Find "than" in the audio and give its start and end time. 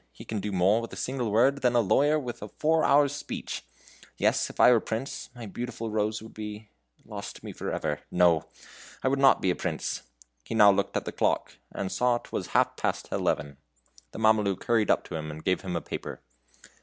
1.61-1.75